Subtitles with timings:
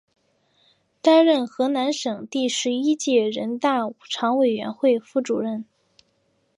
[0.99, 5.63] 担任河南省第十一届人大常委会副主任。